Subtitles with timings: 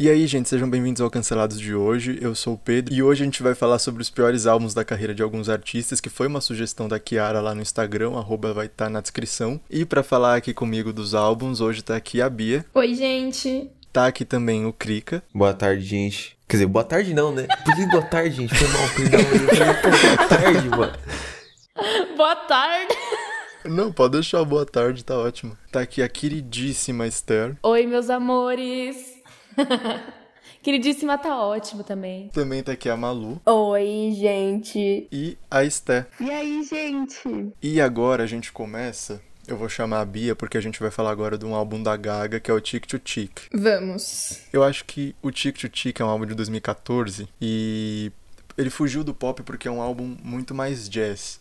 [0.00, 2.20] E aí, gente, sejam bem-vindos ao Cancelados de hoje.
[2.22, 4.84] Eu sou o Pedro e hoje a gente vai falar sobre os piores álbuns da
[4.84, 8.66] carreira de alguns artistas, que foi uma sugestão da Kiara lá no Instagram, arroba vai
[8.66, 9.60] estar tá na descrição.
[9.68, 12.64] E para falar aqui comigo dos álbuns, hoje tá aqui a Bia.
[12.74, 13.72] Oi, gente.
[13.92, 15.20] Tá aqui também o Krika.
[15.34, 16.38] Boa tarde, gente.
[16.46, 17.48] Quer dizer, boa tarde não, né?
[17.64, 18.54] Por que boa tarde, gente?
[18.54, 19.20] Foi mal, perdão.
[20.14, 20.92] Boa tarde, mano.
[22.16, 22.94] Boa tarde.
[23.64, 25.56] Não, pode deixar boa tarde, tá ótimo.
[25.70, 27.56] Tá aqui a queridíssima Esther.
[27.62, 29.17] Oi, meus amores.
[30.62, 32.28] Queridíssima tá ótimo também.
[32.28, 33.40] Também tá aqui a Malu.
[33.44, 35.08] Oi, gente.
[35.10, 36.06] E a Esté.
[36.20, 37.52] E aí, gente?
[37.62, 39.20] E agora a gente começa.
[39.46, 41.96] Eu vou chamar a Bia porque a gente vai falar agora de um álbum da
[41.96, 43.40] Gaga que é o Tic to Tic.
[43.52, 44.40] Vamos.
[44.52, 48.12] Eu acho que o Tic to Tic é um álbum de 2014 e
[48.58, 51.40] ele fugiu do pop porque é um álbum muito mais jazz.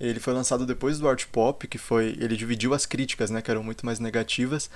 [0.00, 3.50] Ele foi lançado depois do art pop, que foi, ele dividiu as críticas, né, que
[3.50, 4.68] eram muito mais negativas,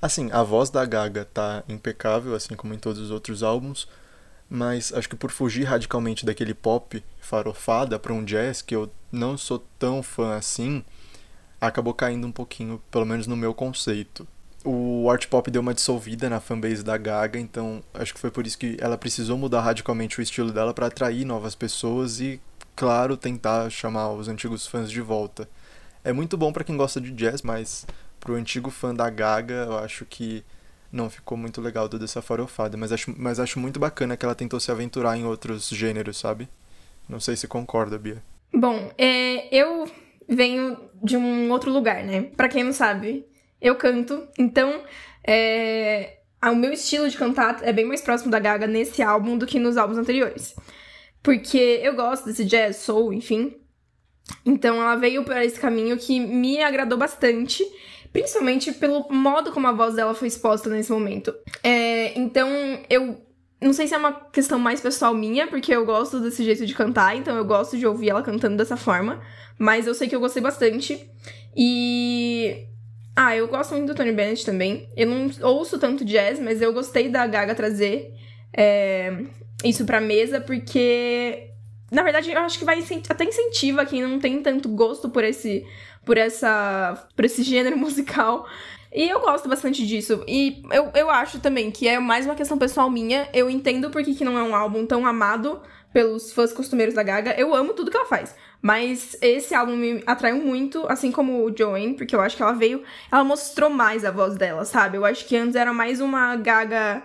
[0.00, 3.88] Assim, a voz da Gaga tá impecável, assim como em todos os outros álbuns,
[4.48, 9.36] mas acho que por fugir radicalmente daquele pop farofada para um jazz que eu não
[9.36, 10.84] sou tão fã assim,
[11.60, 14.26] acabou caindo um pouquinho, pelo menos no meu conceito.
[14.64, 18.46] O art pop deu uma dissolvida na fanbase da Gaga, então acho que foi por
[18.46, 22.40] isso que ela precisou mudar radicalmente o estilo dela para atrair novas pessoas e,
[22.74, 25.48] claro, tentar chamar os antigos fãs de volta.
[26.02, 27.86] É muito bom para quem gosta de jazz, mas
[28.26, 30.42] pro antigo fã da Gaga, eu acho que
[30.90, 34.34] não ficou muito legal toda essa farofada, mas acho, mas acho muito bacana que ela
[34.34, 36.48] tentou se aventurar em outros gêneros, sabe?
[37.08, 38.20] Não sei se concorda, Bia.
[38.52, 39.88] Bom, é, eu
[40.28, 42.22] venho de um outro lugar, né?
[42.36, 43.24] Pra quem não sabe,
[43.60, 44.82] eu canto, então
[45.24, 49.46] é, o meu estilo de cantar é bem mais próximo da Gaga nesse álbum do
[49.46, 50.56] que nos álbuns anteriores.
[51.22, 53.54] Porque eu gosto desse jazz, soul, enfim.
[54.44, 57.64] Então ela veio para esse caminho que me agradou bastante.
[58.16, 61.34] Principalmente pelo modo como a voz dela foi exposta nesse momento.
[61.62, 62.48] É, então,
[62.88, 63.20] eu
[63.60, 66.74] não sei se é uma questão mais pessoal minha, porque eu gosto desse jeito de
[66.74, 69.20] cantar, então eu gosto de ouvir ela cantando dessa forma.
[69.58, 70.98] Mas eu sei que eu gostei bastante.
[71.54, 72.64] E.
[73.14, 74.88] Ah, eu gosto muito do Tony Bennett também.
[74.96, 78.14] Eu não ouço tanto jazz, mas eu gostei da Gaga trazer
[78.50, 79.24] é,
[79.62, 81.50] isso pra mesa, porque.
[81.92, 85.66] Na verdade, eu acho que vai até incentiva quem não tem tanto gosto por esse
[86.06, 88.48] por essa por esse gênero musical.
[88.94, 90.24] E eu gosto bastante disso.
[90.26, 93.28] E eu, eu acho também que é mais uma questão pessoal minha.
[93.34, 95.60] Eu entendo porque que não é um álbum tão amado
[95.92, 97.34] pelos fãs costumeiros da Gaga.
[97.36, 98.34] Eu amo tudo que ela faz.
[98.62, 102.52] Mas esse álbum me atraiu muito, assim como o Joanne, porque eu acho que ela
[102.52, 102.82] veio.
[103.12, 104.96] Ela mostrou mais a voz dela, sabe?
[104.96, 107.02] Eu acho que antes era mais uma Gaga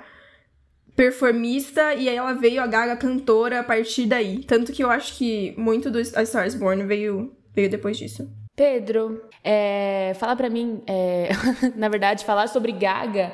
[0.96, 4.44] performista e aí ela veio a Gaga cantora a partir daí.
[4.44, 8.30] Tanto que eu acho que muito do A Star is Born veio, veio depois disso.
[8.62, 11.30] Pedro, é, fala pra mim, é,
[11.76, 13.32] na verdade, falar sobre Gaga,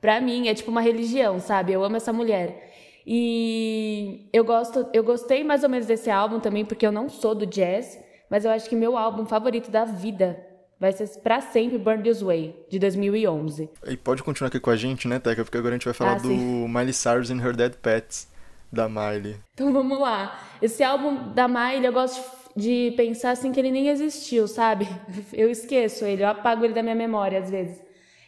[0.00, 1.70] pra mim, é tipo uma religião, sabe?
[1.70, 2.72] Eu amo essa mulher.
[3.06, 7.34] E eu gosto, eu gostei mais ou menos desse álbum também, porque eu não sou
[7.34, 10.42] do jazz, mas eu acho que meu álbum favorito da vida
[10.78, 13.68] vai ser para sempre Burn This Way, de 2011.
[13.86, 15.44] E pode continuar aqui com a gente, né, Teca?
[15.44, 18.30] Porque agora a gente vai falar ah, do Miley Cyrus and Her Dead Pets,
[18.72, 19.36] da Miley.
[19.52, 20.40] Então vamos lá.
[20.62, 24.88] Esse álbum da Miley eu gosto de pensar assim que ele nem existiu, sabe?
[25.32, 27.82] Eu esqueço ele, eu apago ele da minha memória às vezes.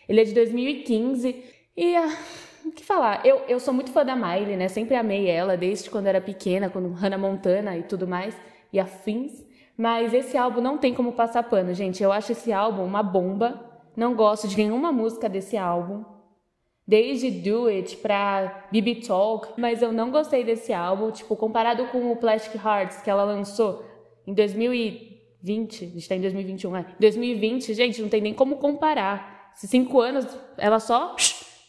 [0.09, 1.45] Ele é de 2015
[1.77, 2.17] e ah,
[2.65, 3.25] o que falar?
[3.25, 4.69] Eu, eu sou muito fã da Miley, né?
[4.69, 8.37] Sempre amei ela desde quando era pequena, quando Hannah Montana e tudo mais
[8.73, 9.45] e afins.
[9.77, 12.03] Mas esse álbum não tem como passar pano, gente.
[12.03, 13.71] Eu acho esse álbum uma bomba.
[13.97, 16.05] Não gosto de nenhuma música desse álbum
[16.87, 22.11] desde Do It pra BB Talk, mas eu não gostei desse álbum, tipo, comparado com
[22.11, 23.85] o Plastic Hearts que ela lançou
[24.27, 26.87] em 2020, a gente está em 2021, é.
[26.99, 29.53] 2020, gente, não tem nem como comparar.
[29.57, 31.17] Esses cinco anos, ela só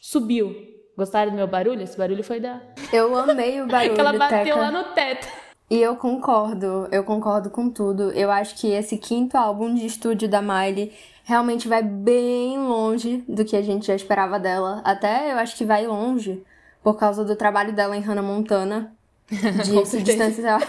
[0.02, 0.56] subiu.
[0.96, 1.82] Gostaram do meu barulho?
[1.82, 2.62] Esse barulho foi da.
[2.92, 3.94] Eu amei o barulho.
[3.96, 4.56] que ela bateu Teca.
[4.56, 5.28] lá no teto.
[5.70, 8.12] E eu concordo, eu concordo com tudo.
[8.12, 10.92] Eu acho que esse quinto álbum de estúdio da Miley
[11.24, 14.82] realmente vai bem longe do que a gente já esperava dela.
[14.86, 16.44] Até eu acho que vai longe
[16.84, 18.94] por causa do trabalho dela em Hannah Montana,
[19.32, 20.62] de se distanciar,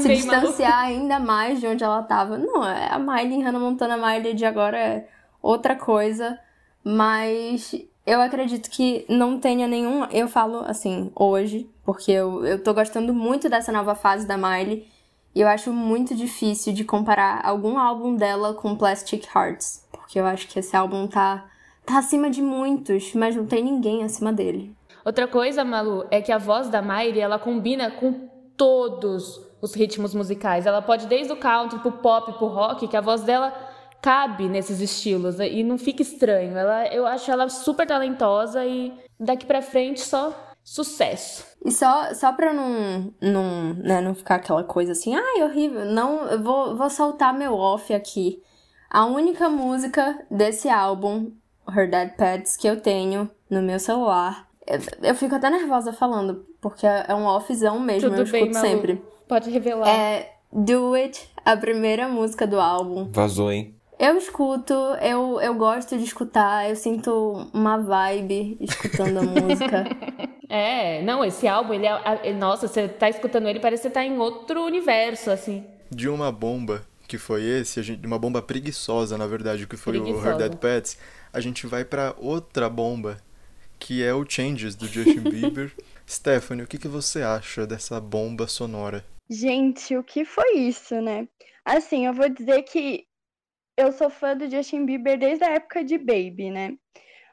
[0.00, 2.38] se distanciar ainda mais de onde ela tava.
[2.38, 5.08] Não, é a Miley Hannah Montana Miley de agora é
[5.42, 6.38] outra coisa,
[6.82, 7.74] mas
[8.06, 10.04] eu acredito que não tenha nenhum.
[10.06, 14.88] Eu falo assim, hoje, porque eu, eu tô gostando muito dessa nova fase da Miley.
[15.34, 19.86] E eu acho muito difícil de comparar algum álbum dela com Plastic Hearts.
[19.92, 21.44] Porque eu acho que esse álbum tá,
[21.84, 24.74] tá acima de muitos, mas não tem ninguém acima dele.
[25.04, 30.14] Outra coisa, Malu, é que a voz da Miley, ela combina com todos os ritmos
[30.14, 30.66] musicais.
[30.66, 33.52] Ela pode desde o country pro pop, pro rock, que a voz dela
[34.00, 35.48] cabe nesses estilos né?
[35.48, 36.56] e não fica estranho.
[36.56, 41.46] Ela, eu acho ela super talentosa e daqui para frente só sucesso.
[41.64, 46.26] E só, só pra não, não, né, não ficar aquela coisa assim, ai, horrível, não,
[46.26, 48.42] eu vou, vou soltar meu off aqui.
[48.90, 51.32] A única música desse álbum,
[51.68, 54.47] Her Dead Pets, que eu tenho no meu celular,
[55.02, 58.68] eu, fico até nervosa falando, porque é um offzão mesmo, Tudo eu bem, escuto Malu.
[58.68, 59.02] sempre.
[59.26, 59.88] Pode revelar.
[59.88, 63.08] É Do It, a primeira música do álbum.
[63.10, 63.74] Vazou, hein?
[63.98, 64.72] Eu escuto,
[65.02, 69.84] eu, eu gosto de escutar, eu sinto uma vibe escutando a música.
[70.50, 72.32] É, não, esse álbum, ele é.
[72.32, 75.62] nossa, você tá escutando ele, parece que você tá em outro universo, assim.
[75.90, 79.76] De uma bomba que foi esse, a gente, de uma bomba preguiçosa, na verdade, que
[79.76, 80.30] foi o Preguiçosa.
[80.30, 80.98] Her Dead Pets,
[81.32, 83.18] a gente vai pra outra bomba,
[83.78, 85.72] que é o Changes do Justin Bieber.
[86.08, 89.04] Stephanie, o que, que você acha dessa bomba sonora?
[89.28, 91.28] Gente, o que foi isso, né?
[91.64, 93.06] Assim, eu vou dizer que
[93.76, 96.76] eu sou fã do Justin Bieber desde a época de Baby, né?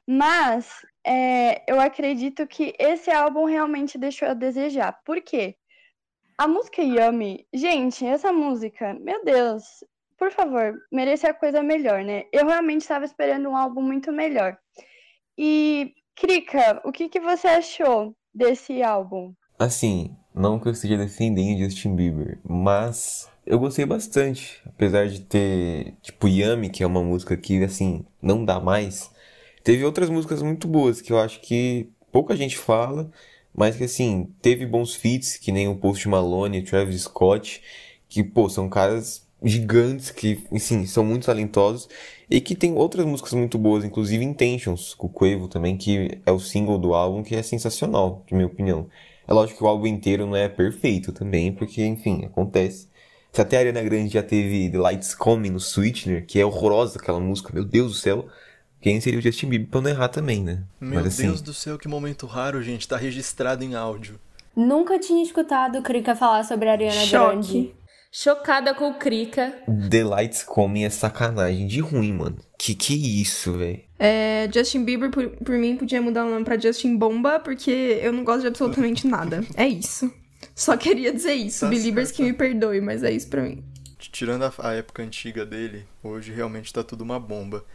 [0.08, 5.00] Mas é, eu acredito que esse álbum realmente deixou a desejar.
[5.04, 5.56] Por quê?
[6.38, 9.64] A música Yummy, gente, essa música, meu Deus,
[10.18, 12.26] por favor, merecia coisa melhor, né?
[12.32, 14.58] Eu realmente estava esperando um álbum muito melhor.
[15.38, 19.34] E, Krika, o que, que você achou desse álbum?
[19.60, 24.62] Assim, não que eu esteja defendendo Justin Bieber, mas eu gostei bastante.
[24.66, 29.12] Apesar de ter, tipo, Yummy, que é uma música que, assim, não dá mais.
[29.64, 33.12] Teve outras músicas muito boas que eu acho que pouca gente fala,
[33.54, 37.62] mas que, assim, teve bons feats, que nem o Post Malone, Travis Scott,
[38.08, 41.88] que, pô, são caras gigantes que, assim, são muito talentosos
[42.30, 46.32] e que tem outras músicas muito boas, inclusive Intentions, com o Quavo também, que é
[46.32, 48.88] o single do álbum, que é sensacional, de minha opinião.
[49.28, 52.88] É lógico que o álbum inteiro não é perfeito também, porque, enfim, acontece.
[53.32, 56.98] Se até a Ariana Grande já teve The Lights Coming no Sweetener, que é horrorosa
[57.00, 58.28] aquela música, meu Deus do céu,
[58.82, 60.64] quem seria o Justin Bieber pra não errar também, né?
[60.80, 62.88] Meu Mas assim, Deus do céu, que momento raro, gente.
[62.88, 64.20] Tá registrado em áudio.
[64.56, 67.76] Nunca tinha escutado o Krika falar sobre a Ariana Grande.
[68.18, 69.54] Chocada com o Krika.
[69.90, 72.38] The Lights Coming é sacanagem de ruim, mano.
[72.58, 73.82] Que que isso, velho?
[74.00, 78.14] É, Justin Bieber, por, por mim, podia mudar o nome pra Justin Bomba, porque eu
[78.14, 79.44] não gosto de absolutamente nada.
[79.58, 80.10] É isso.
[80.56, 81.66] Só queria dizer isso.
[81.66, 82.16] Tá Beliebers certo.
[82.16, 83.62] que me perdoe, mas é isso pra mim.
[84.00, 87.66] Tirando a, a época antiga dele, hoje realmente tá tudo uma bomba.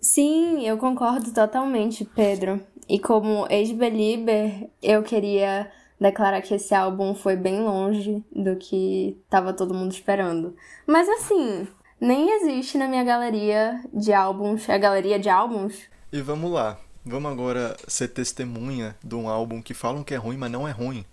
[0.00, 2.62] Sim, eu concordo totalmente, Pedro.
[2.88, 5.70] E como ex-belieber, eu queria
[6.02, 10.54] declarar que esse álbum foi bem longe do que tava todo mundo esperando.
[10.86, 11.66] Mas assim,
[12.00, 15.84] nem existe na minha galeria de álbuns, a galeria de álbuns.
[16.12, 16.78] E vamos lá.
[17.04, 20.72] Vamos agora ser testemunha de um álbum que falam que é ruim, mas não é
[20.72, 21.04] ruim.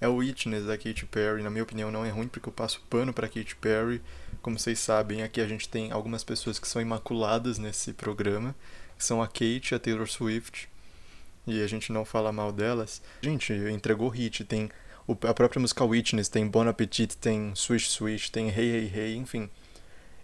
[0.00, 1.42] É o Witness da Katy Perry.
[1.42, 4.02] Na minha opinião, não é ruim porque eu passo pano pra Katy Perry.
[4.40, 8.54] Como vocês sabem, aqui a gente tem algumas pessoas que são imaculadas nesse programa,
[8.98, 10.68] que são a Kate a Taylor Swift.
[11.46, 13.02] E a gente não fala mal delas.
[13.20, 14.44] Gente, entregou hit.
[14.44, 14.70] Tem
[15.26, 19.50] a própria música Witness, tem Bon Appetit, tem Swish Swish, tem Hey Hey Hey, enfim.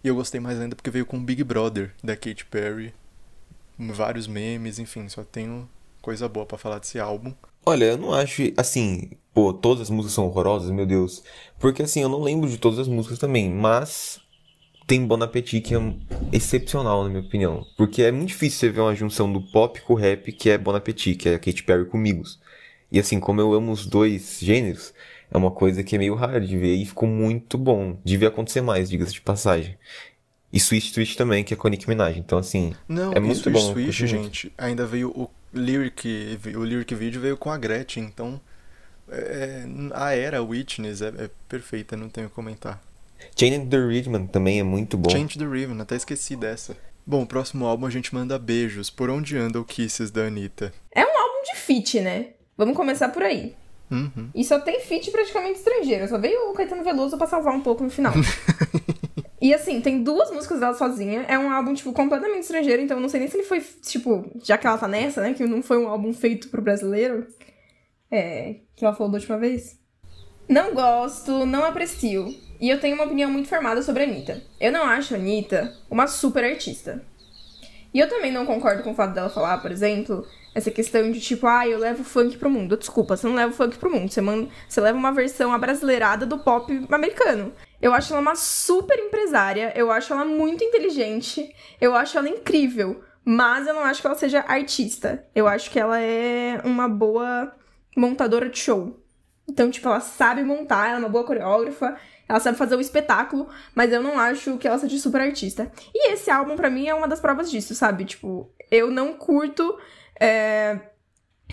[0.02, 2.94] E eu gostei mais ainda porque veio com Big Brother da Katy Perry
[3.78, 5.68] vários memes, enfim, só tenho
[6.02, 7.32] coisa boa pra falar desse álbum.
[7.64, 11.22] Olha, eu não acho assim, pô, todas as músicas são horrorosas, meu Deus.
[11.58, 14.20] Porque assim, eu não lembro de todas as músicas também, mas
[14.88, 15.78] tem Bon Appetit que é
[16.32, 17.64] excepcional, na minha opinião.
[17.76, 20.56] Porque é muito difícil você ver uma junção do pop com o rap, que é
[20.56, 22.40] Bon Appetit, que é Katy Perry com Migos.
[22.90, 24.94] E assim, como eu amo os dois gêneros,
[25.30, 27.98] é uma coisa que é meio rara de ver e ficou muito bom.
[28.02, 29.76] Devia acontecer mais, diga-se de passagem.
[30.50, 32.16] E Switch Twitch também, que é com a Nicki Minaj.
[32.18, 33.92] Então, assim, Não, É muito Swish bom, muito.
[33.92, 38.40] gente, ainda veio o lyric, o lyric video veio com a Gretchen, então
[39.10, 42.87] é, a era Witness é, é perfeita, não tenho o que comentar.
[43.36, 45.10] Chain and the Rhythm também é muito bom.
[45.10, 46.76] Change the Rhythm, até esqueci dessa.
[47.06, 48.90] Bom, o próximo álbum a gente manda beijos.
[48.90, 50.72] Por onde anda o Kisses da Anitta?
[50.94, 52.30] É um álbum de feat, né?
[52.56, 53.54] Vamos começar por aí.
[53.90, 54.28] Uhum.
[54.34, 56.06] E só tem feat praticamente estrangeiro.
[56.06, 58.12] Só veio o Caetano Veloso pra salvar um pouco no final.
[59.40, 61.24] e assim, tem duas músicas dela sozinha.
[61.28, 62.82] É um álbum, tipo, completamente estrangeiro.
[62.82, 65.32] Então eu não sei nem se ele foi, tipo, já que ela tá nessa, né?
[65.32, 67.26] Que não foi um álbum feito pro brasileiro.
[68.10, 68.56] É.
[68.76, 69.78] Que ela falou da última vez.
[70.48, 72.34] Não gosto, não aprecio.
[72.60, 74.42] E eu tenho uma opinião muito formada sobre a Anitta.
[74.60, 77.02] Eu não acho a Anitta uma super artista.
[77.92, 81.20] E eu também não concordo com o fato dela falar, por exemplo, essa questão de
[81.20, 82.76] tipo, ah, eu levo funk pro mundo.
[82.76, 84.10] Desculpa, você não leva o funk pro mundo.
[84.10, 87.52] Você, manda, você leva uma versão abrasileirada do pop americano.
[87.80, 93.02] Eu acho ela uma super empresária, eu acho ela muito inteligente, eu acho ela incrível.
[93.24, 95.24] Mas eu não acho que ela seja artista.
[95.34, 97.52] Eu acho que ela é uma boa
[97.96, 98.98] montadora de show.
[99.46, 101.96] Então, tipo, ela sabe montar, ela é uma boa coreógrafa,
[102.28, 105.70] ela sabe fazer o espetáculo, mas eu não acho que ela seja super artista.
[105.94, 108.04] E esse álbum, pra mim, é uma das provas disso, sabe?
[108.04, 109.78] Tipo, eu não curto
[110.20, 110.78] é,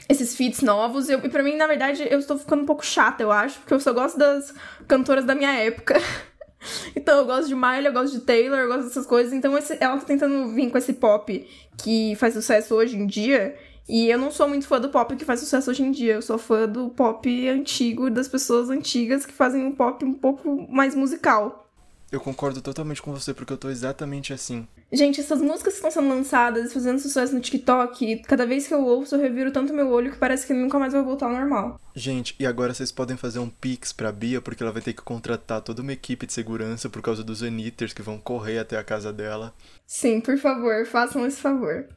[0.09, 1.09] esses feats novos.
[1.09, 3.73] Eu, e pra mim, na verdade, eu estou ficando um pouco chata, eu acho, porque
[3.73, 4.53] eu só gosto das
[4.87, 5.95] cantoras da minha época.
[6.95, 9.31] então eu gosto de Miley, eu gosto de Taylor, eu gosto dessas coisas.
[9.31, 13.55] Então esse, ela tá tentando vir com esse pop que faz sucesso hoje em dia.
[13.87, 16.13] E eu não sou muito fã do pop que faz sucesso hoje em dia.
[16.13, 20.67] Eu sou fã do pop antigo, das pessoas antigas que fazem um pop um pouco
[20.69, 21.64] mais musical.
[22.11, 24.67] Eu concordo totalmente com você, porque eu tô exatamente assim.
[24.91, 28.85] Gente, essas músicas que estão sendo lançadas, fazendo sucesso no TikTok, cada vez que eu
[28.85, 31.79] ouço, eu reviro tanto meu olho que parece que nunca mais vai voltar ao normal.
[31.95, 35.01] Gente, e agora vocês podem fazer um pix pra Bia, porque ela vai ter que
[35.01, 38.83] contratar toda uma equipe de segurança por causa dos Anitters que vão correr até a
[38.83, 39.53] casa dela.
[39.85, 41.87] Sim, por favor, façam esse favor.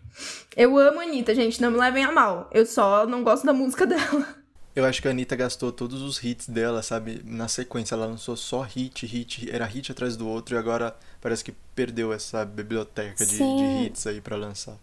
[0.56, 2.48] Eu amo a Anitta, gente, não me levem a mal.
[2.52, 4.37] Eu só não gosto da música dela.
[4.78, 7.20] Eu acho que a Anitta gastou todos os hits dela, sabe?
[7.24, 11.42] Na sequência, ela lançou só hit, hit, era hit atrás do outro e agora parece
[11.42, 14.76] que perdeu essa biblioteca de, de hits aí para lançar.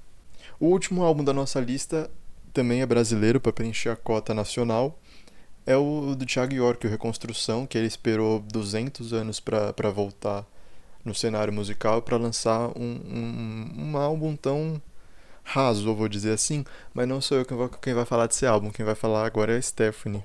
[0.59, 2.11] O último álbum da nossa lista
[2.51, 4.99] também é brasileiro para preencher a cota nacional.
[5.65, 10.45] É o do Thiago York, o Reconstrução, que ele esperou 200 anos para voltar
[11.05, 14.81] no cenário musical para lançar um, um, um álbum tão
[15.45, 18.71] raso, vou dizer assim, mas não sou eu quem vai, quem vai falar desse álbum,
[18.71, 20.23] quem vai falar agora é a Stephanie.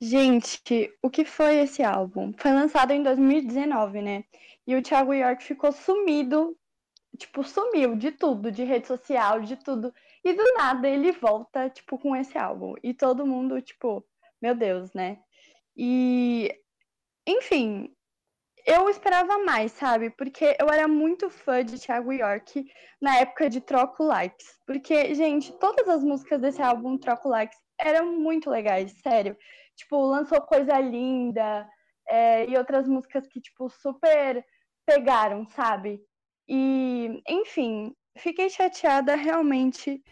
[0.00, 2.32] Gente, o que foi esse álbum?
[2.36, 4.24] Foi lançado em 2019, né?
[4.66, 6.56] E o Thiago York ficou sumido,
[7.16, 9.92] tipo, sumiu de tudo, de rede social, de tudo.
[10.24, 12.74] E do nada ele volta, tipo, com esse álbum.
[12.82, 14.04] E todo mundo, tipo,
[14.40, 15.18] meu Deus, né?
[15.76, 16.54] E,
[17.26, 17.92] enfim,
[18.68, 20.10] eu esperava mais, sabe?
[20.10, 22.70] Porque eu era muito fã de Thiago York
[23.00, 24.46] na época de Troco Likes.
[24.66, 29.34] Porque, gente, todas as músicas desse álbum Troco Likes eram muito legais, sério.
[29.74, 31.66] Tipo, lançou Coisa Linda
[32.06, 34.44] é, e outras músicas que, tipo, super
[34.84, 35.98] pegaram, sabe?
[36.46, 40.02] E, enfim, fiquei chateada realmente.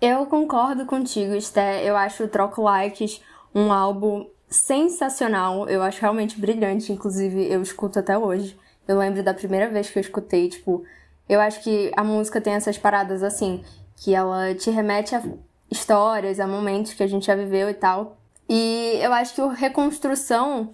[0.00, 1.84] Eu concordo contigo, Esté.
[1.84, 3.22] Eu acho o Troco Likes
[3.54, 5.68] um álbum sensacional.
[5.68, 6.92] Eu acho realmente brilhante.
[6.92, 8.58] Inclusive, eu escuto até hoje.
[8.86, 10.84] Eu lembro da primeira vez que eu escutei, tipo,
[11.28, 13.64] eu acho que a música tem essas paradas assim,
[13.96, 15.22] que ela te remete a
[15.70, 18.16] histórias, a momentos que a gente já viveu e tal.
[18.48, 20.72] E eu acho que o Reconstrução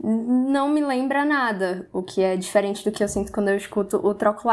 [0.00, 3.96] não me lembra nada, o que é diferente do que eu sinto quando eu escuto
[3.96, 4.48] o Troco.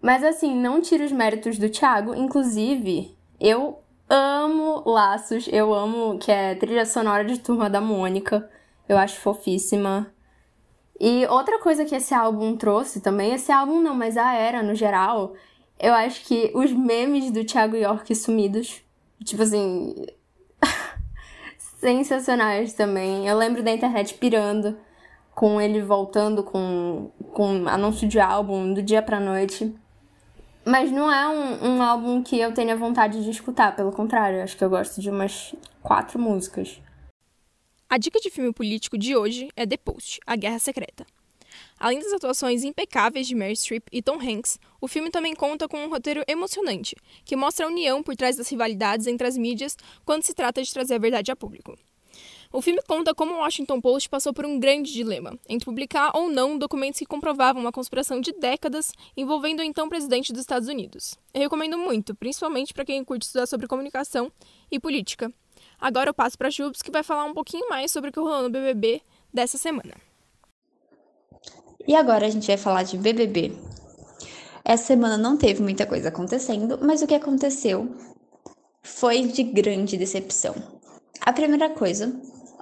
[0.00, 6.30] Mas assim, não tiro os méritos do Thiago, inclusive, eu amo Laços, eu amo que
[6.30, 8.48] é trilha sonora de Turma da Mônica.
[8.88, 10.12] Eu acho fofíssima.
[11.00, 14.74] E outra coisa que esse álbum trouxe também, esse álbum não, mas a era no
[14.74, 15.34] geral,
[15.78, 18.82] eu acho que os memes do Thiago York sumidos,
[19.24, 19.94] tipo assim,
[21.80, 23.26] sensacionais também.
[23.26, 24.76] Eu lembro da internet pirando
[25.34, 29.74] com ele voltando com, com anúncio de álbum do dia pra noite.
[30.66, 34.56] Mas não é um, um álbum que eu tenha vontade de escutar, pelo contrário, acho
[34.56, 36.80] que eu gosto de umas quatro músicas.
[37.88, 41.06] A dica de filme político de hoje é The Post, A Guerra Secreta.
[41.78, 45.84] Além das atuações impecáveis de Mary Streep e Tom Hanks, o filme também conta com
[45.84, 50.22] um roteiro emocionante, que mostra a união por trás das rivalidades entre as mídias quando
[50.22, 51.76] se trata de trazer a verdade a público.
[52.54, 56.28] O filme conta como o Washington Post passou por um grande dilema entre publicar ou
[56.28, 61.16] não documentos que comprovavam uma conspiração de décadas envolvendo o então presidente dos Estados Unidos.
[61.34, 64.30] Eu recomendo muito, principalmente para quem curte estudar sobre comunicação
[64.70, 65.32] e política.
[65.80, 68.44] Agora eu passo para Jubes, que vai falar um pouquinho mais sobre o que rolou
[68.44, 69.96] no BBB dessa semana.
[71.88, 73.50] E agora a gente vai falar de BBB.
[74.64, 77.92] Essa semana não teve muita coisa acontecendo, mas o que aconteceu
[78.80, 80.54] foi de grande decepção.
[81.20, 82.14] A primeira coisa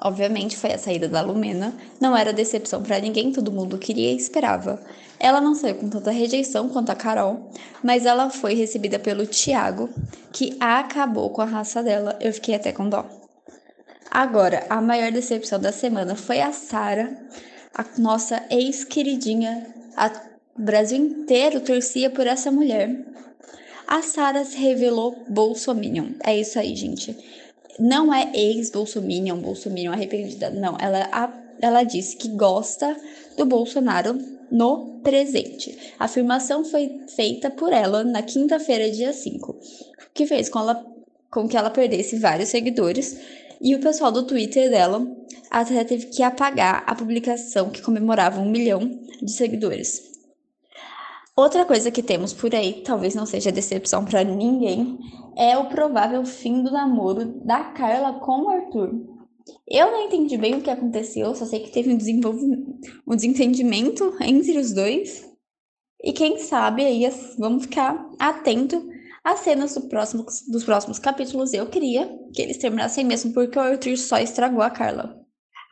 [0.04, 4.16] Obviamente foi a saída da Lumena, não era decepção para ninguém, todo mundo queria e
[4.16, 4.82] esperava.
[5.21, 7.52] Ela não saiu com tanta rejeição quanto a Carol,
[7.85, 9.88] mas ela foi recebida pelo Tiago,
[10.32, 12.18] que acabou com a raça dela.
[12.21, 13.06] Eu fiquei até com dó.
[14.11, 17.16] Agora, a maior decepção da semana foi a Sara,
[17.73, 19.73] a nossa ex-queridinha.
[20.59, 23.06] O Brasil inteiro torcia por essa mulher.
[23.87, 26.09] A Sara se revelou bolsominion.
[26.25, 27.16] É isso aí, gente
[27.78, 30.76] não é ex-Bolsominion, Bolsominion arrependida, não.
[30.78, 31.08] Ela,
[31.60, 32.96] ela disse que gosta
[33.36, 34.18] do Bolsonaro
[34.50, 35.94] no presente.
[35.98, 39.58] A afirmação foi feita por ela na quinta-feira, dia 5,
[40.12, 40.84] que fez com, ela,
[41.30, 43.18] com que ela perdesse vários seguidores.
[43.60, 45.06] E o pessoal do Twitter dela
[45.50, 50.12] até teve que apagar a publicação que comemorava um milhão de seguidores.
[51.34, 54.98] Outra coisa que temos por aí, talvez não seja decepção para ninguém,
[55.36, 58.90] é o provável fim do namoro da Carla com o Arthur.
[59.66, 64.58] Eu não entendi bem o que aconteceu, só sei que teve um, um desentendimento entre
[64.58, 65.26] os dois.
[66.04, 67.08] E quem sabe aí
[67.38, 68.84] vamos ficar atento
[69.24, 73.62] As cenas do próximo, dos próximos capítulos eu queria que eles terminassem mesmo, porque o
[73.62, 75.21] Arthur só estragou a Carla.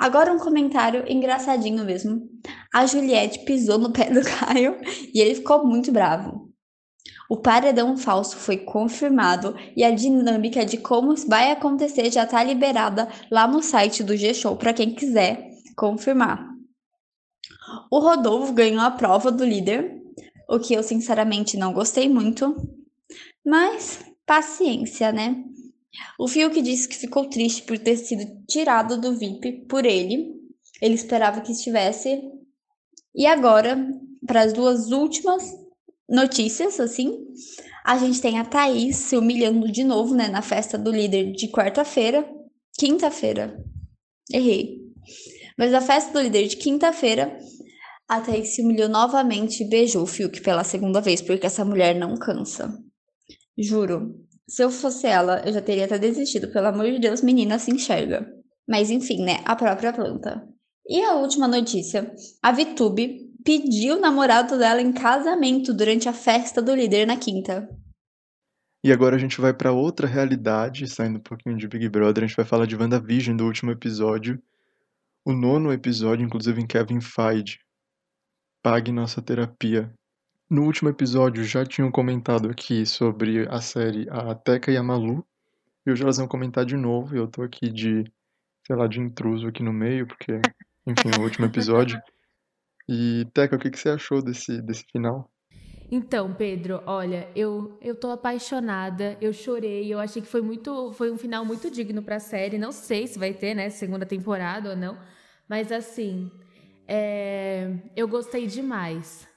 [0.00, 2.26] Agora um comentário engraçadinho mesmo.
[2.72, 4.80] A Juliette pisou no pé do Caio
[5.12, 6.50] e ele ficou muito bravo.
[7.28, 13.10] O paredão falso foi confirmado e a dinâmica de como vai acontecer já está liberada
[13.30, 16.48] lá no site do G-Show para quem quiser confirmar.
[17.90, 20.00] O Rodolfo ganhou a prova do líder,
[20.48, 22.56] o que eu sinceramente não gostei muito,
[23.44, 25.44] mas paciência, né?
[26.18, 30.32] O Fiuk disse que ficou triste por ter sido tirado do VIP por ele.
[30.80, 32.20] Ele esperava que estivesse.
[33.14, 33.76] E agora,
[34.26, 35.42] para as duas últimas
[36.08, 37.26] notícias, assim,
[37.84, 41.48] a gente tem a Thaís se humilhando de novo, né, na festa do líder de
[41.48, 42.28] quarta-feira.
[42.78, 43.62] Quinta-feira.
[44.32, 44.78] Errei.
[45.58, 47.36] Mas a festa do líder de quinta-feira,
[48.08, 51.94] a Thaís se humilhou novamente e beijou o Fiuk pela segunda vez, porque essa mulher
[51.94, 52.72] não cansa.
[53.58, 54.29] Juro.
[54.50, 56.48] Se eu fosse ela, eu já teria até desistido.
[56.48, 58.28] Pelo amor de Deus, menina se enxerga.
[58.68, 59.38] Mas enfim, né?
[59.44, 60.44] A própria planta.
[60.88, 62.12] E a última notícia.
[62.42, 67.68] A Vitube pediu o namorado dela em casamento durante a festa do líder na quinta.
[68.82, 72.26] E agora a gente vai para outra realidade, saindo um pouquinho de Big Brother, a
[72.26, 74.42] gente vai falar de WandaVision do último episódio.
[75.24, 77.60] O nono episódio, inclusive em Kevin Feige.
[78.64, 79.94] Pague nossa terapia.
[80.50, 85.24] No último episódio já tinham comentado aqui sobre a série A Teca e a Malu.
[85.86, 87.14] E hoje elas vão comentar de novo.
[87.14, 88.02] E eu tô aqui de,
[88.66, 90.40] sei lá, de intruso aqui no meio, porque,
[90.84, 92.02] enfim, o último episódio.
[92.88, 95.30] E, Teca, o que, que você achou desse, desse final?
[95.88, 101.12] Então, Pedro, olha, eu, eu tô apaixonada, eu chorei, eu achei que foi muito, foi
[101.12, 102.58] um final muito digno pra série.
[102.58, 104.98] Não sei se vai ter, né, segunda temporada ou não,
[105.48, 106.28] mas assim,
[106.88, 109.29] é, eu gostei demais.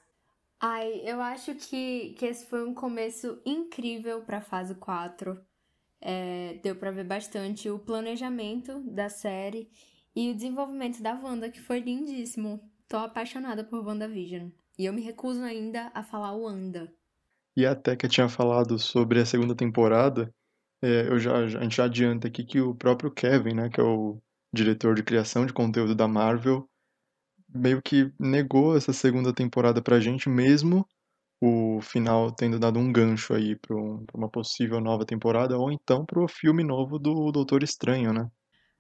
[0.66, 5.38] Ai, eu acho que, que esse foi um começo incrível pra fase 4.
[6.00, 9.70] É, deu pra ver bastante o planejamento da série
[10.16, 12.62] e o desenvolvimento da Wanda, que foi lindíssimo.
[12.88, 14.52] Tô apaixonada por WandaVision.
[14.80, 16.90] E eu me recuso ainda a falar Wanda.
[17.58, 20.34] E até que eu tinha falado sobre a segunda temporada,
[20.82, 23.84] é, eu já, a gente já adianta aqui que o próprio Kevin, né, que é
[23.84, 24.18] o
[24.54, 26.66] diretor de criação de conteúdo da Marvel,
[27.54, 30.88] meio que negou essa segunda temporada pra gente, mesmo
[31.42, 35.72] o final tendo dado um gancho aí pra, um, pra uma possível nova temporada, ou
[35.72, 38.30] então pro filme novo do Doutor Estranho, né?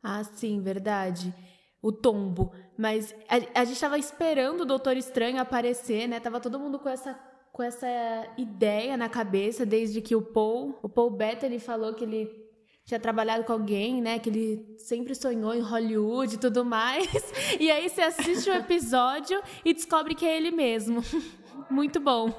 [0.02, 1.34] Ah, sim, verdade.
[1.82, 2.54] O tombo.
[2.78, 6.22] Mas a, a gente tava esperando o Doutor Estranho aparecer, né?
[6.22, 7.20] Tava todo mundo com essa
[7.52, 7.88] com essa
[8.36, 12.43] ideia na cabeça desde que o Paul, o Paul Bettany falou que ele
[12.86, 14.20] tinha trabalhado com alguém, né?
[14.20, 17.08] Que ele sempre sonhou em Hollywood e tudo mais.
[17.60, 21.02] E aí você assiste o um episódio e descobre que é ele mesmo.
[21.70, 22.30] Muito bom.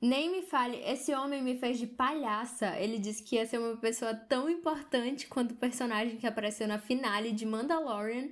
[0.00, 2.78] Nem me fale, esse homem me fez de palhaça.
[2.78, 6.78] Ele disse que ia ser uma pessoa tão importante quanto o personagem que apareceu na
[6.78, 8.28] finale de Mandalorian.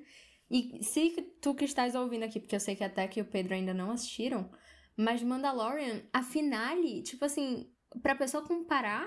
[0.51, 1.11] E se
[1.43, 3.91] tu que estás ouvindo aqui, porque eu sei que até que o Pedro ainda não
[3.91, 4.51] assistiram,
[4.97, 7.71] mas Mandalorian, a finale, tipo assim,
[8.03, 9.07] pra pessoa comparar,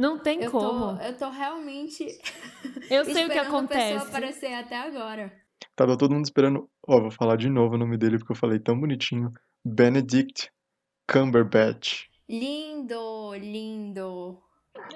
[0.00, 0.96] não tem eu como.
[0.96, 2.06] Tô, eu tô realmente.
[2.90, 3.98] Eu sei o que acontece.
[3.98, 5.30] A aparecer até agora.
[5.76, 6.68] Tava todo mundo esperando.
[6.88, 9.32] Ó, oh, vou falar de novo o nome dele porque eu falei tão bonitinho.
[9.64, 10.50] Benedict
[11.06, 12.06] Cumberbatch.
[12.28, 14.38] Lindo, lindo.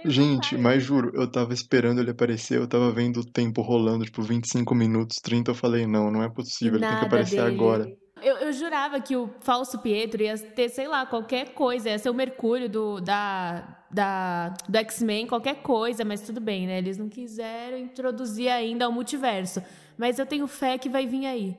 [0.05, 4.23] Gente, mas juro, eu tava esperando ele aparecer, eu tava vendo o tempo rolando, tipo,
[4.23, 7.55] 25 minutos, 30, eu falei, não, não é possível, ele tem que aparecer dele.
[7.55, 7.87] agora.
[8.23, 12.09] Eu, eu, jurava que o falso Pietro ia ter, sei lá, qualquer coisa, ia ser
[12.09, 16.79] o Mercúrio do, da, da, do X-Men, qualquer coisa, mas tudo bem, né?
[16.79, 19.63] Eles não quiseram introduzir ainda o multiverso.
[19.97, 21.57] Mas eu tenho fé que vai vir aí.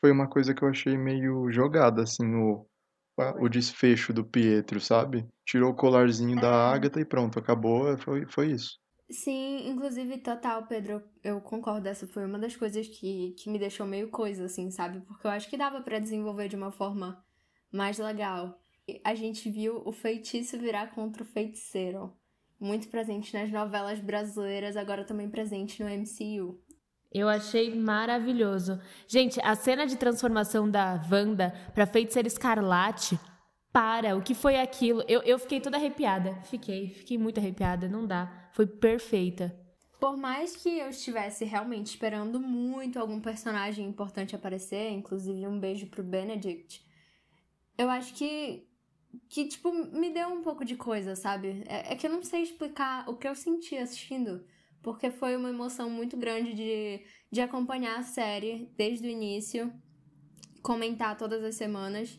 [0.00, 2.66] Foi uma coisa que eu achei meio jogada, assim, o,
[3.40, 5.24] o desfecho do Pietro, sabe?
[5.44, 8.78] Tirou o colarzinho da Agatha e pronto, acabou, foi, foi isso.
[9.08, 11.86] Sim, inclusive, total, Pedro, eu concordo.
[11.86, 15.00] Essa foi uma das coisas que, que me deixou meio coisa, assim, sabe?
[15.02, 17.24] Porque eu acho que dava para desenvolver de uma forma
[17.72, 18.60] mais legal.
[19.02, 22.12] A gente viu o feitiço virar contra o feiticeiro.
[22.58, 26.58] Muito presente nas novelas brasileiras, agora também presente no MCU.
[27.12, 28.80] Eu achei maravilhoso.
[29.06, 33.18] Gente, a cena de transformação da Wanda pra feiticeira escarlate.
[33.72, 35.02] Para, o que foi aquilo?
[35.06, 36.34] Eu, eu fiquei toda arrepiada.
[36.44, 37.88] Fiquei, fiquei muito arrepiada.
[37.88, 38.50] Não dá.
[38.52, 39.54] Foi perfeita.
[40.00, 45.86] Por mais que eu estivesse realmente esperando muito algum personagem importante aparecer, inclusive um beijo
[45.86, 46.84] pro Benedict,
[47.78, 48.66] eu acho que.
[49.28, 51.62] Que, tipo, me deu um pouco de coisa, sabe?
[51.66, 54.44] É, é que eu não sei explicar o que eu senti assistindo,
[54.82, 59.72] porque foi uma emoção muito grande de, de acompanhar a série desde o início,
[60.62, 62.18] comentar todas as semanas.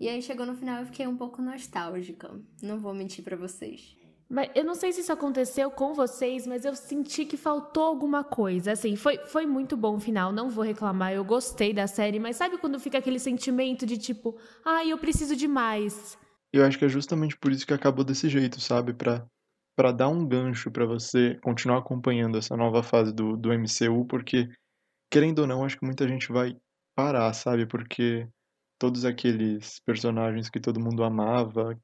[0.00, 2.40] E aí chegou no final eu fiquei um pouco nostálgica.
[2.60, 3.96] Não vou mentir para vocês.
[4.32, 8.24] Mas eu não sei se isso aconteceu com vocês, mas eu senti que faltou alguma
[8.24, 8.72] coisa.
[8.72, 12.36] Assim, foi, foi muito bom o final, não vou reclamar, eu gostei da série, mas
[12.36, 16.16] sabe quando fica aquele sentimento de tipo, ai, eu preciso de mais?
[16.50, 18.94] Eu acho que é justamente por isso que acabou desse jeito, sabe?
[18.94, 19.22] Pra,
[19.76, 24.48] pra dar um gancho para você continuar acompanhando essa nova fase do, do MCU, porque,
[25.10, 26.56] querendo ou não, acho que muita gente vai
[26.96, 27.66] parar, sabe?
[27.66, 28.26] Porque
[28.78, 31.78] todos aqueles personagens que todo mundo amava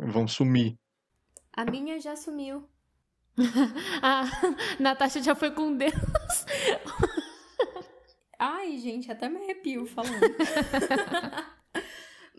[0.00, 0.76] vão sumir.
[1.56, 2.68] A minha já sumiu.
[4.02, 4.24] a
[4.78, 5.94] Natasha já foi com Deus.
[8.38, 10.20] Ai, gente, até me arrepio falando.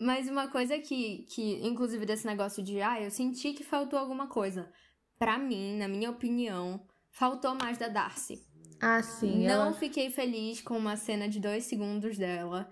[0.00, 4.28] Mas uma coisa que, que, inclusive desse negócio de, ah, eu senti que faltou alguma
[4.28, 4.72] coisa.
[5.18, 8.46] Pra mim, na minha opinião, faltou mais da Darcy.
[8.80, 9.44] Ah, sim.
[9.44, 9.72] Não ela...
[9.72, 12.68] fiquei feliz com uma cena de dois segundos dela.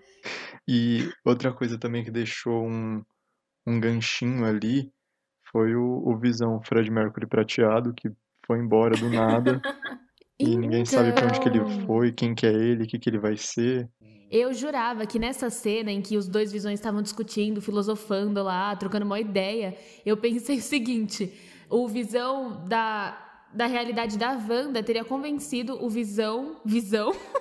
[0.65, 3.03] E outra coisa também que deixou um,
[3.65, 4.89] um ganchinho ali
[5.57, 8.11] foi o, o Visão Fred Mercury prateado, que
[8.45, 9.59] foi embora do nada.
[10.39, 10.59] e então...
[10.59, 11.87] ninguém sabe pra onde que ele então.
[11.87, 13.89] foi, quem que é ele, o que, que ele vai ser.
[14.29, 19.03] Eu jurava que nessa cena em que os dois visões estavam discutindo, filosofando lá, trocando
[19.03, 21.33] uma ideia, eu pensei o seguinte:
[21.71, 23.17] o visão da,
[23.51, 26.57] da realidade da Wanda teria convencido o visão.
[26.63, 27.13] Visão?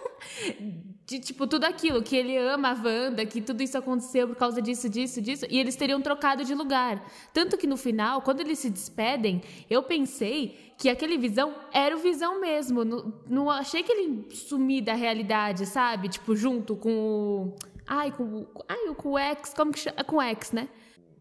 [1.06, 4.60] de tipo tudo aquilo, que ele ama a Wanda, que tudo isso aconteceu por causa
[4.60, 7.08] disso, disso, disso, e eles teriam trocado de lugar.
[7.32, 12.00] Tanto que no final, quando eles se despedem, eu pensei que aquele Visão era o
[12.00, 12.84] Visão mesmo.
[12.84, 16.08] Não, não achei que ele sumir da realidade, sabe?
[16.08, 17.56] Tipo, junto com o.
[17.86, 18.46] Ai, com.
[18.68, 20.02] Ai, com o X, como que chama?
[20.02, 20.68] Com o X, né?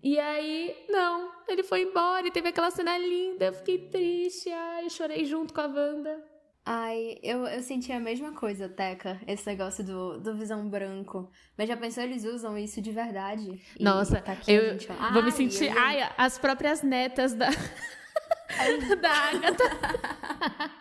[0.02, 3.46] E aí, não, ele foi embora e teve aquela cena linda.
[3.46, 6.35] Eu fiquei triste, ai, chorei junto com a Wanda.
[6.68, 11.30] Ai, eu, eu senti a mesma coisa, Teca, esse negócio do, do visão branco.
[11.56, 13.62] Mas já pensou, eles usam isso de verdade?
[13.80, 15.66] E, Nossa, tá aqui, eu gente, vou me sentir.
[15.66, 15.78] Eu...
[15.78, 17.50] Ai, as próprias netas da.
[19.00, 20.72] da Agatha.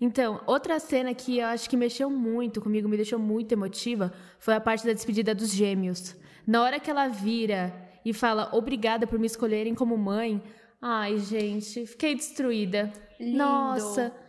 [0.00, 4.54] Então, outra cena que eu acho que mexeu muito comigo, me deixou muito emotiva, foi
[4.54, 6.16] a parte da despedida dos gêmeos.
[6.46, 7.70] Na hora que ela vira
[8.02, 10.42] e fala obrigada por me escolherem como mãe,
[10.80, 12.90] ai, gente, fiquei destruída.
[13.20, 13.36] Lindo.
[13.36, 14.23] Nossa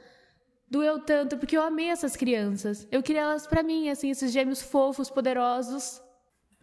[0.69, 2.87] doeu tanto porque eu amei essas crianças.
[2.91, 6.01] Eu queria elas para mim, assim, esses gêmeos fofos, poderosos.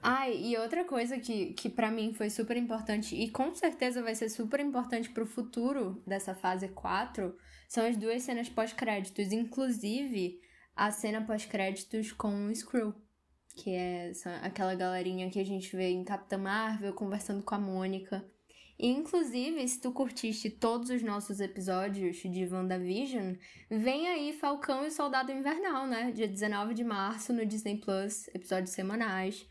[0.03, 4.17] Ai, e outra coisa que, que para mim foi super importante e com certeza vai
[4.17, 7.37] ser super importante pro futuro dessa fase 4
[7.69, 10.41] são as duas cenas pós-créditos, inclusive
[10.75, 12.93] a cena pós-créditos com o Screw,
[13.55, 14.11] que é
[14.43, 18.25] aquela galerinha que a gente vê em Capitã Marvel conversando com a Mônica.
[18.83, 23.35] E, inclusive, se tu curtiste todos os nossos episódios de WandaVision,
[23.71, 26.11] vem aí Falcão e Soldado Invernal, né?
[26.11, 29.47] Dia 19 de março no Disney Plus, episódios semanais,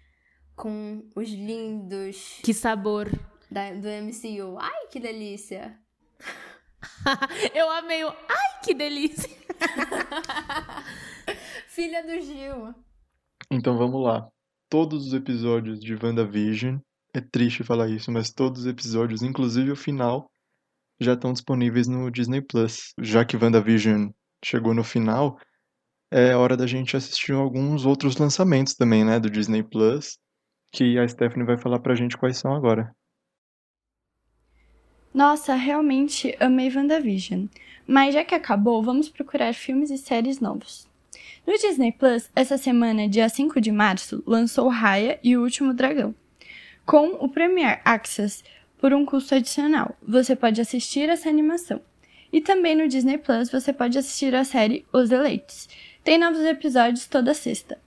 [0.53, 2.41] com os lindos.
[2.43, 3.09] Que sabor!
[3.49, 4.57] Da, do MCU.
[4.59, 5.79] Ai, que delícia!
[7.55, 8.09] Eu amei o.
[8.09, 9.29] Ai, que delícia!
[11.69, 12.75] Filha do Gil.
[13.49, 14.27] Então vamos lá.
[14.69, 16.79] Todos os episódios de WandaVision
[17.13, 20.29] é triste falar isso, mas todos os episódios, inclusive o final,
[20.99, 22.93] já estão disponíveis no Disney Plus.
[22.99, 24.09] Já que WandaVision
[24.43, 25.37] chegou no final,
[26.11, 30.17] é hora da gente assistir alguns outros lançamentos também, né, do Disney Plus,
[30.71, 32.93] que a Stephanie vai falar pra gente quais são agora.
[35.13, 37.47] Nossa, realmente amei WandaVision.
[37.85, 40.87] Mas já que acabou, vamos procurar filmes e séries novos.
[41.45, 46.15] No Disney Plus, essa semana, dia 5 de março, lançou Raya e o Último Dragão.
[46.85, 48.43] Com o Premier Access,
[48.77, 51.81] por um custo adicional, você pode assistir essa animação.
[52.33, 55.69] E também no Disney Plus você pode assistir a série Os Eleitos.
[56.03, 57.77] Tem novos episódios toda sexta.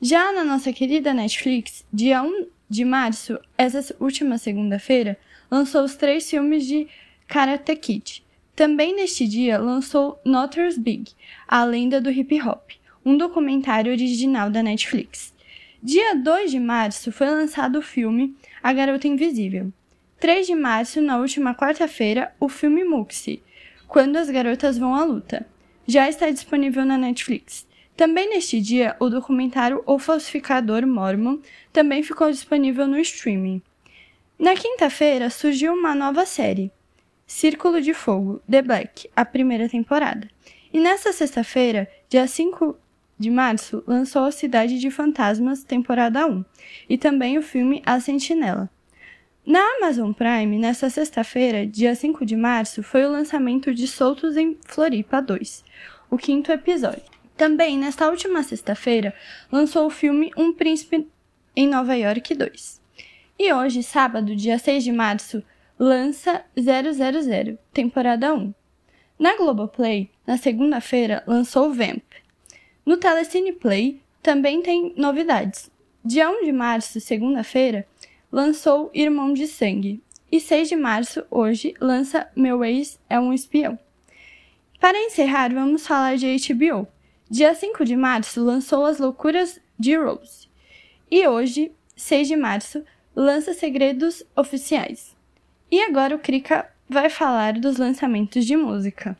[0.00, 5.18] Já na nossa querida Netflix, dia 1 de março, essa última segunda-feira,
[5.50, 6.86] lançou os três filmes de
[7.26, 8.24] Karate Kid.
[8.54, 11.12] Também neste dia lançou Notorious Big,
[11.46, 12.70] a lenda do hip hop,
[13.04, 15.34] um documentário original da Netflix.
[15.80, 19.72] Dia 2 de março foi lançado o filme A Garota Invisível.
[20.18, 23.40] 3 de março, na última quarta-feira, o filme Muxi,
[23.86, 25.46] Quando as Garotas Vão à Luta.
[25.86, 27.64] Já está disponível na Netflix.
[27.96, 31.38] Também neste dia, o documentário O Falsificador Mormon
[31.72, 33.62] também ficou disponível no streaming.
[34.36, 36.72] Na quinta-feira, surgiu uma nova série,
[37.24, 40.28] Círculo de Fogo, The Black, a primeira temporada.
[40.72, 42.76] E nesta sexta-feira, dia 5
[43.18, 46.44] de março, lançou A Cidade de Fantasmas, temporada 1,
[46.88, 48.70] e também o filme A Sentinela.
[49.44, 54.58] Na Amazon Prime, nesta sexta-feira, dia 5 de março, foi o lançamento de Soltos em
[54.66, 55.64] Floripa 2,
[56.10, 57.02] o quinto episódio.
[57.36, 59.14] Também, nesta última sexta-feira,
[59.50, 61.08] lançou o filme Um Príncipe
[61.56, 62.80] em Nova York 2.
[63.38, 65.42] E hoje, sábado, dia 6 de março,
[65.78, 68.52] lança 000, temporada 1.
[69.18, 72.02] Na Globoplay, na segunda-feira, lançou Vamp.
[72.88, 75.70] No Telecine Play também tem novidades.
[76.02, 77.86] Dia 1 de março, segunda-feira,
[78.32, 80.02] lançou Irmão de Sangue.
[80.32, 83.78] E 6 de março, hoje, lança Meu Ex é um Espião.
[84.80, 86.88] Para encerrar, vamos falar de HBO.
[87.28, 90.48] Dia 5 de março, lançou As Loucuras de Rose.
[91.10, 92.82] E hoje, 6 de março,
[93.14, 95.14] lança Segredos Oficiais.
[95.70, 99.14] E agora o Krika vai falar dos lançamentos de música.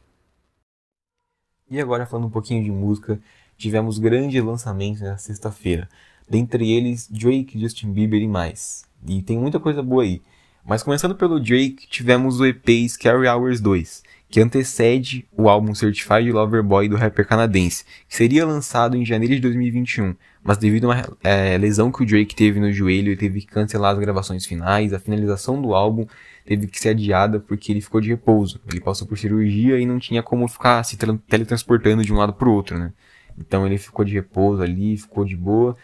[1.70, 3.20] E agora falando um pouquinho de música,
[3.58, 5.88] tivemos grandes lançamentos na sexta-feira.
[6.30, 8.84] Dentre eles, Drake, Justin Bieber e mais.
[9.06, 10.22] E tem muita coisa boa aí.
[10.64, 16.30] Mas começando pelo Drake, tivemos o EP Scary Hours 2, que antecede o álbum Certified
[16.30, 20.94] Lover Boy do rapper canadense, que seria lançado em janeiro de 2021, mas devido a
[20.94, 24.44] uma é, lesão que o Drake teve no joelho, ele teve que cancelar as gravações
[24.44, 26.06] finais, a finalização do álbum
[26.44, 28.60] teve que ser adiada porque ele ficou de repouso.
[28.70, 32.48] Ele passou por cirurgia e não tinha como ficar se teletransportando de um lado para
[32.48, 32.92] o outro, né?
[33.38, 35.76] Então ele ficou de repouso ali, ficou de boa.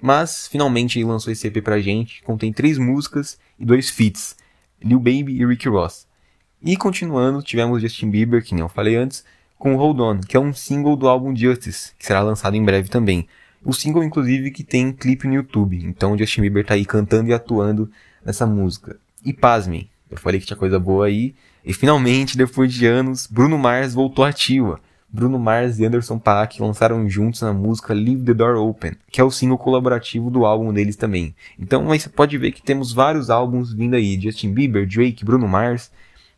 [0.00, 4.36] Mas finalmente ele lançou esse EP pra gente, contém três músicas e dois feats,
[4.82, 6.06] Lil Baby e Rick Ross.
[6.62, 9.24] E continuando, tivemos Justin Bieber, que nem eu falei antes,
[9.58, 12.88] com Hold On, que é um single do álbum Justice, que será lançado em breve
[12.88, 13.26] também.
[13.64, 17.32] O single, inclusive, que tem clipe no YouTube, então Justin Bieber tá aí cantando e
[17.32, 17.90] atuando
[18.24, 18.96] nessa música.
[19.24, 21.34] E pasmem, eu falei que tinha coisa boa aí,
[21.64, 24.80] e finalmente, depois de anos, Bruno Mars voltou ativa.
[25.10, 29.24] Bruno Mars e Anderson Paak lançaram juntos a música Leave the Door Open, que é
[29.24, 31.34] o single colaborativo do álbum deles também.
[31.58, 35.48] Então aí você pode ver que temos vários álbuns vindo aí, Justin Bieber, Drake, Bruno
[35.48, 35.90] Mars.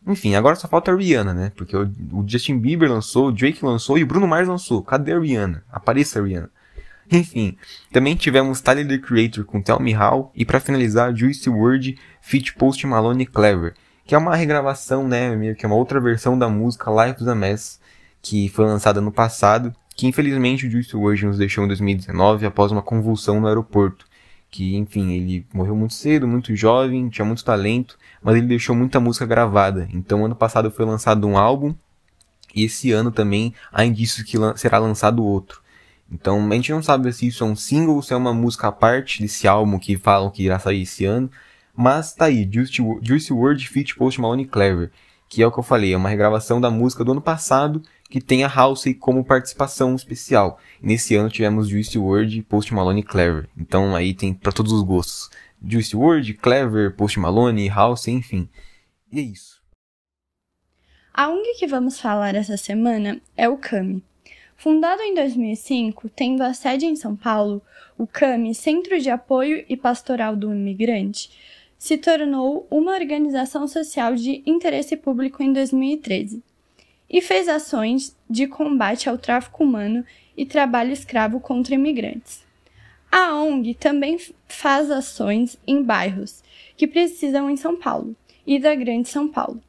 [0.07, 1.53] Enfim, agora só falta a Rihanna, né?
[1.57, 4.83] Porque o, Justin Bieber lançou, o Drake lançou e o Bruno Mars lançou.
[4.83, 5.65] Cadê a Rihanna?
[5.71, 6.51] Apareça a Rihanna.
[7.11, 7.57] Enfim,
[7.93, 12.55] também tivemos Tyler the Creator com Tell Me How e para finalizar Juicy WRLD feat
[12.55, 13.75] Post Malone Clever,
[14.07, 17.35] que é uma regravação, né, meio que é uma outra versão da música Life's a
[17.35, 17.81] Mess,
[18.23, 22.73] que foi lançada no passado, que infelizmente o Juice WRLD nos deixou em 2019 após
[22.73, 24.07] uma convulsão no aeroporto.
[24.51, 28.99] Que, enfim, ele morreu muito cedo, muito jovem, tinha muito talento, mas ele deixou muita
[28.99, 29.89] música gravada.
[29.93, 31.73] Então, ano passado foi lançado um álbum,
[32.53, 35.63] e esse ano também há indícios que será lançado outro.
[36.11, 38.67] Então, a gente não sabe se isso é um single ou se é uma música
[38.67, 41.31] à parte desse álbum que falam que irá sair esse ano.
[41.77, 44.91] Mas tá aí, Juicy, Juicy WRLD feat Post Malone Clever,
[45.29, 47.81] que é o que eu falei, é uma regravação da música do ano passado
[48.11, 50.59] que tem a Halsey como participação especial.
[50.83, 53.49] nesse ano tivemos Juicy WRLD, Post Malone e Clever.
[53.57, 55.31] Então aí tem para todos os gostos.
[55.65, 58.49] Juicy WRLD, Clever, Post Malone, Halsey, enfim.
[59.13, 59.63] E é isso.
[61.15, 64.03] A ONG que vamos falar essa semana é o CAMI.
[64.57, 67.63] Fundado em 2005, tendo a sede em São Paulo,
[67.97, 71.31] o CAMI, Centro de Apoio e Pastoral do Imigrante,
[71.79, 76.43] se tornou uma organização social de interesse público em 2013
[77.11, 80.05] e fez ações de combate ao tráfico humano
[80.37, 82.45] e trabalho escravo contra imigrantes.
[83.11, 86.45] A ONG também faz ações em bairros
[86.77, 88.15] que precisam em São Paulo
[88.47, 89.61] e da Grande São Paulo,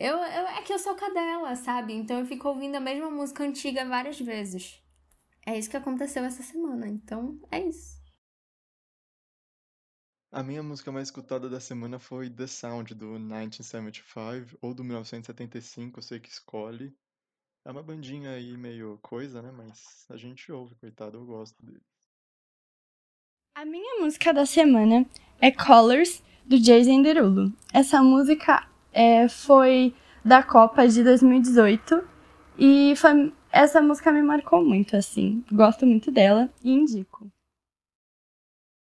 [0.00, 1.92] Eu, eu, é que eu sou cadela, sabe?
[1.92, 4.80] Então eu fico ouvindo a mesma música antiga várias vezes.
[5.44, 7.98] É isso que aconteceu essa semana, então é isso.
[10.30, 15.98] A minha música mais escutada da semana foi The Sound, do 1975, ou do 1975,
[15.98, 16.96] eu sei que escolhe.
[17.64, 19.50] É uma bandinha aí meio coisa, né?
[19.50, 21.82] Mas a gente ouve, coitado, eu gosto dele.
[23.56, 25.04] A minha música da semana
[25.40, 27.52] é Colors, do Jason Derulo.
[27.74, 32.02] Essa música é, foi da Copa de 2018
[32.58, 35.44] E foi, essa música me marcou muito, assim.
[35.52, 37.30] Gosto muito dela e indico.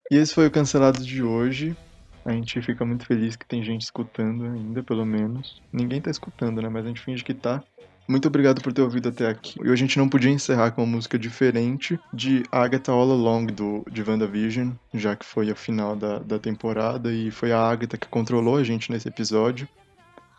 [0.10, 1.78] E esse foi o Cancelado de hoje.
[2.26, 5.62] A gente fica muito feliz que tem gente escutando ainda, pelo menos.
[5.72, 6.68] Ninguém tá escutando, né?
[6.68, 7.64] Mas a gente finge que tá.
[8.08, 9.60] Muito obrigado por ter ouvido até aqui.
[9.64, 13.86] E a gente não podia encerrar com uma música diferente de Agatha All Along, do,
[13.90, 18.08] de WandaVision, já que foi a final da, da temporada e foi a Agatha que
[18.08, 19.70] controlou a gente nesse episódio.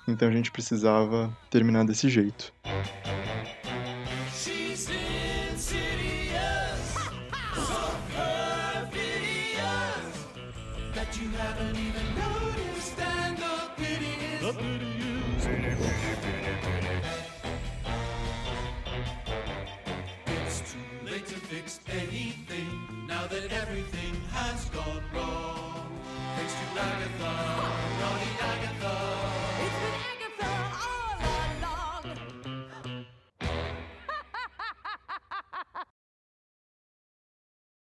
[0.06, 2.54] Então a gente precisava terminar desse jeito.